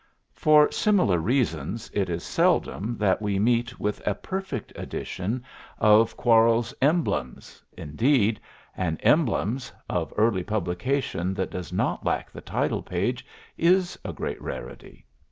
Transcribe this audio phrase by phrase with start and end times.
[0.33, 5.43] For similar reasons it is seldom that we meet with a perfect edition
[5.77, 8.39] of Quarles' "Emblems"; indeed,
[8.75, 13.23] an "Emblems" of early publication that does not lack the title page
[13.59, 15.05] is a great rarity.